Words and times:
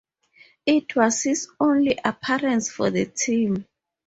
It 0.65 0.95
was 0.95 1.21
his 1.21 1.47
only 1.59 1.99
appearance 2.03 2.71
for 2.71 2.89
the 2.89 3.05
team. 3.05 3.67